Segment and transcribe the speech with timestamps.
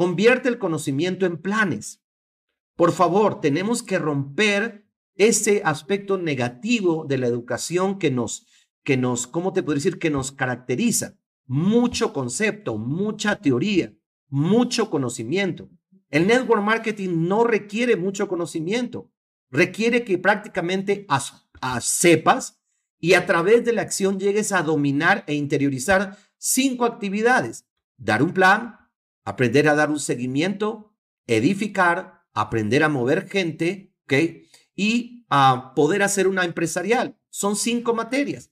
[0.00, 2.02] Convierte el conocimiento en planes.
[2.74, 8.46] Por favor, tenemos que romper ese aspecto negativo de la educación que nos,
[8.82, 9.98] que nos, ¿cómo te puedo decir?
[9.98, 11.18] Que nos caracteriza.
[11.44, 13.94] Mucho concepto, mucha teoría,
[14.30, 15.68] mucho conocimiento.
[16.08, 19.12] El network marketing no requiere mucho conocimiento,
[19.50, 21.06] requiere que prácticamente
[21.82, 22.58] sepas
[22.98, 27.66] y a través de la acción llegues a dominar e interiorizar cinco actividades.
[27.98, 28.79] Dar un plan,
[29.24, 30.94] aprender a dar un seguimiento,
[31.26, 34.14] edificar, aprender a mover gente, ¿ok?
[34.74, 37.18] Y a poder hacer una empresarial.
[37.30, 38.50] Son cinco materias.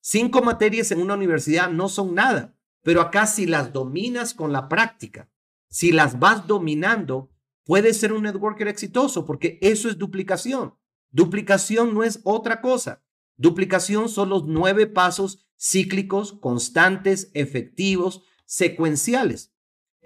[0.00, 4.68] Cinco materias en una universidad no son nada, pero acá si las dominas con la
[4.68, 5.30] práctica,
[5.68, 7.30] si las vas dominando,
[7.64, 10.74] puedes ser un networker exitoso porque eso es duplicación.
[11.10, 13.02] Duplicación no es otra cosa.
[13.36, 19.52] Duplicación son los nueve pasos cíclicos, constantes, efectivos, secuenciales.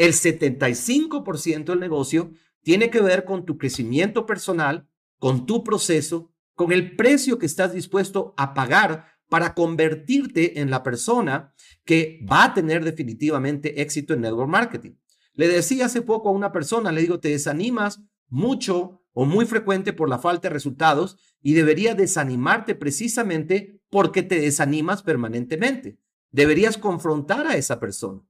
[0.02, 2.33] El 75% del negocio
[2.65, 4.88] tiene que ver con tu crecimiento personal,
[5.21, 10.82] con tu proceso, con el precio que estás dispuesto a pagar para convertirte en la
[10.82, 11.54] persona
[11.85, 14.95] que va a tener definitivamente éxito en network marketing.
[15.35, 19.93] Le decía hace poco a una persona, le digo, te desanimas mucho o muy frecuente
[19.93, 26.01] por la falta de resultados y debería desanimarte precisamente porque te desanimas permanentemente.
[26.32, 28.21] Deberías confrontar a esa persona.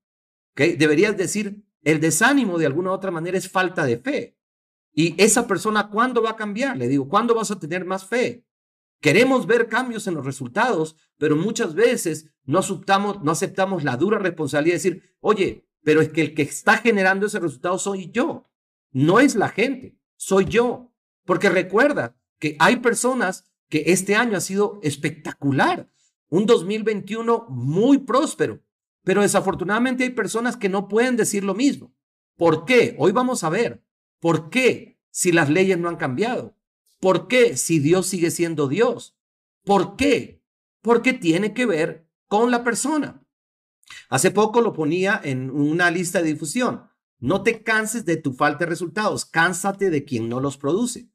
[0.54, 4.38] Deberías decir, el desánimo de alguna u otra manera es falta de fe.
[4.92, 6.76] Y esa persona, ¿cuándo va a cambiar?
[6.76, 8.44] Le digo, ¿cuándo vas a tener más fe?
[9.00, 14.18] Queremos ver cambios en los resultados, pero muchas veces no aceptamos, no aceptamos la dura
[14.18, 18.44] responsabilidad de decir, oye, pero es que el que está generando ese resultado soy yo,
[18.92, 20.92] no es la gente, soy yo.
[21.24, 25.88] Porque recuerda que hay personas que este año ha sido espectacular,
[26.28, 28.60] un 2021 muy próspero,
[29.04, 31.94] pero desafortunadamente hay personas que no pueden decir lo mismo.
[32.36, 32.94] ¿Por qué?
[32.98, 33.84] Hoy vamos a ver.
[34.20, 36.56] ¿Por qué si las leyes no han cambiado?
[37.00, 39.16] ¿Por qué si Dios sigue siendo Dios?
[39.64, 40.42] ¿Por qué?
[40.80, 43.26] Porque tiene que ver con la persona.
[44.08, 46.88] Hace poco lo ponía en una lista de difusión.
[47.18, 51.08] No te canses de tu falta de resultados, cánsate de quien no los produce.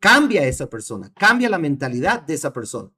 [0.00, 2.90] Cambia a esa persona, cambia la mentalidad de esa persona.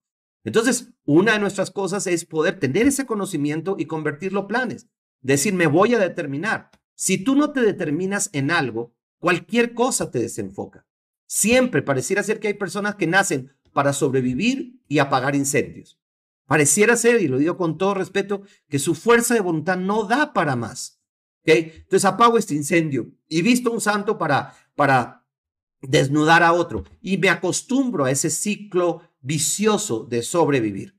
[0.44, 4.86] Entonces, una de nuestras cosas es poder tener ese conocimiento y convertirlo en planes.
[5.20, 6.70] Decir, me voy a determinar.
[6.94, 10.86] Si tú no te determinas en algo, cualquier cosa te desenfoca.
[11.26, 15.98] Siempre pareciera ser que hay personas que nacen para sobrevivir y apagar incendios.
[16.46, 20.32] Pareciera ser, y lo digo con todo respeto, que su fuerza de voluntad no da
[20.32, 21.00] para más.
[21.42, 21.72] ¿okay?
[21.76, 25.24] Entonces apago este incendio y visto un santo para, para
[25.80, 30.98] desnudar a otro y me acostumbro a ese ciclo vicioso de sobrevivir.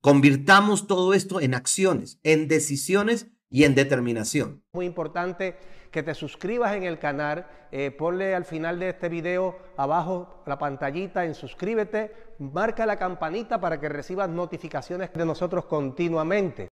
[0.00, 4.62] Convirtamos todo esto en acciones, en decisiones y en determinación.
[4.74, 5.56] Muy importante
[5.90, 10.58] que te suscribas en el canal, eh, ponle al final de este video abajo la
[10.58, 16.68] pantallita en suscríbete, marca la campanita para que recibas notificaciones de nosotros continuamente.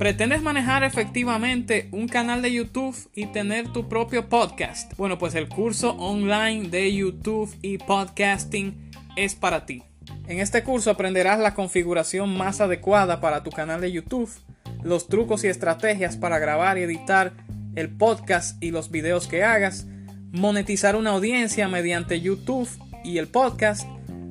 [0.00, 4.96] ¿Pretendes manejar efectivamente un canal de YouTube y tener tu propio podcast?
[4.96, 9.82] Bueno, pues el curso online de YouTube y podcasting es para ti.
[10.26, 14.30] En este curso aprenderás la configuración más adecuada para tu canal de YouTube,
[14.82, 17.34] los trucos y estrategias para grabar y editar
[17.74, 19.86] el podcast y los videos que hagas,
[20.32, 22.70] monetizar una audiencia mediante YouTube
[23.04, 23.86] y el podcast,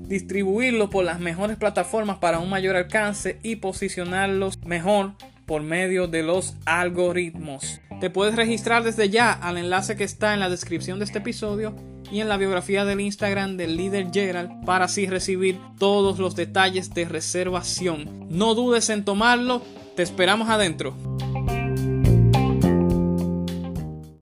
[0.09, 5.13] distribuirlo por las mejores plataformas para un mayor alcance y posicionarlos mejor
[5.45, 7.79] por medio de los algoritmos.
[8.01, 11.75] Te puedes registrar desde ya al enlace que está en la descripción de este episodio
[12.11, 16.93] y en la biografía del Instagram del líder Gerald para así recibir todos los detalles
[16.93, 18.27] de reservación.
[18.29, 19.61] No dudes en tomarlo,
[19.95, 20.95] te esperamos adentro.